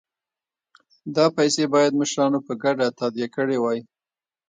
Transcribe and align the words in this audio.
دا 1.15 1.25
پیسې 1.37 1.63
باید 1.73 1.97
مشرانو 2.01 2.39
په 2.47 2.53
ګډه 2.63 2.87
تادیه 2.99 3.27
کړي 3.35 3.57
وای. 3.59 3.79